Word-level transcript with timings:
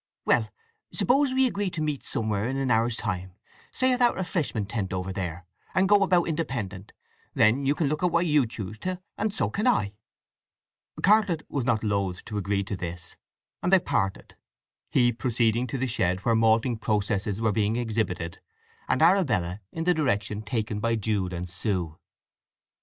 "Well—suppose 0.25 1.31
we 1.31 1.45
agree 1.45 1.69
to 1.69 1.79
meet 1.79 2.03
somewhere 2.03 2.45
in 2.45 2.57
an 2.57 2.71
hour's 2.71 2.95
time—say 2.95 3.93
at 3.93 3.99
that 3.99 4.15
refreshment 4.15 4.67
tent 4.67 4.93
over 4.93 5.13
there, 5.13 5.45
and 5.75 5.87
go 5.87 6.01
about 6.01 6.27
independent? 6.27 6.91
Then 7.35 7.67
you 7.67 7.75
can 7.75 7.85
look 7.85 8.01
at 8.01 8.09
what 8.09 8.25
you 8.25 8.47
choose 8.47 8.79
to, 8.79 8.99
and 9.15 9.31
so 9.31 9.51
can 9.51 9.67
I." 9.67 9.93
Cartlett 11.03 11.45
was 11.51 11.65
not 11.65 11.83
loath 11.83 12.25
to 12.25 12.39
agree 12.39 12.63
to 12.63 12.75
this, 12.75 13.15
and 13.61 13.71
they 13.71 13.77
parted—he 13.77 15.11
proceeding 15.13 15.67
to 15.67 15.77
the 15.77 15.85
shed 15.85 16.21
where 16.25 16.33
malting 16.33 16.77
processes 16.77 17.39
were 17.39 17.51
being 17.51 17.75
exhibited, 17.75 18.39
and 18.87 19.03
Arabella 19.03 19.61
in 19.71 19.83
the 19.83 19.93
direction 19.93 20.41
taken 20.41 20.79
by 20.79 20.95
Jude 20.95 21.31
and 21.31 21.47
Sue. 21.47 21.99